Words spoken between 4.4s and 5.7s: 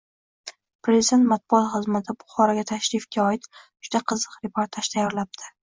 reportaj tayyorlabdi.